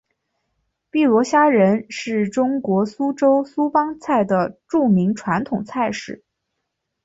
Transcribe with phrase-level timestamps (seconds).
[0.89, 6.23] 碧螺虾仁是中国苏州苏帮菜的著名传统菜式。